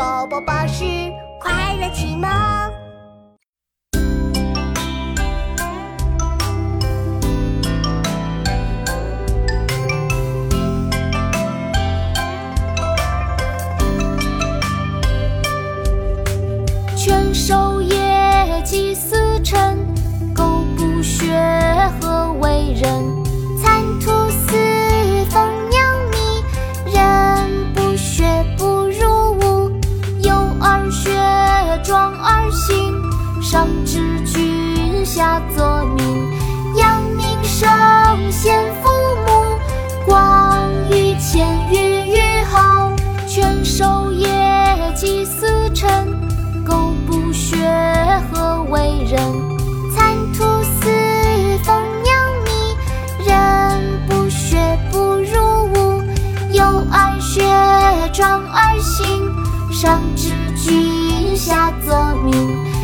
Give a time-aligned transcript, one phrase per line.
[0.00, 0.82] 宝宝巴士
[1.38, 2.26] 快乐启蒙。
[16.96, 17.79] 全手
[32.50, 32.92] 心，
[33.40, 36.30] 上知君，下则民。
[36.76, 37.68] 扬名声，
[38.30, 38.88] 先父
[39.26, 39.58] 母，
[40.06, 42.92] 光于前，裕于后。
[43.26, 44.28] 犬守业，
[44.94, 45.88] 祭司臣，
[46.64, 47.56] 狗不学，
[48.32, 49.20] 何为人？
[49.94, 50.90] 蚕吐丝，
[51.64, 52.12] 蜂酿
[52.44, 52.50] 蜜，
[53.24, 54.58] 人不学，
[54.90, 56.02] 不如无。
[56.52, 57.42] 幼儿学，
[58.12, 59.06] 壮而行，
[59.72, 61.09] 上知君，
[61.40, 62.79] 下则明。